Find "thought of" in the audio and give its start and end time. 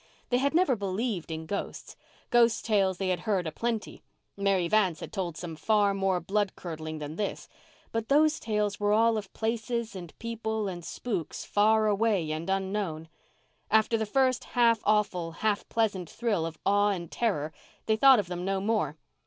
17.95-18.25